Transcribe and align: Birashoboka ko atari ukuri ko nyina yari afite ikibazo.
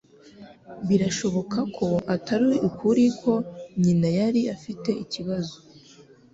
Birashoboka 0.87 1.59
ko 1.75 1.87
atari 2.15 2.51
ukuri 2.69 3.03
ko 3.21 3.33
nyina 3.81 4.09
yari 4.19 4.41
afite 4.55 4.89
ikibazo. 5.03 5.55